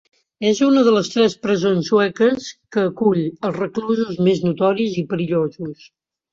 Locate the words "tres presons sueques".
1.15-2.49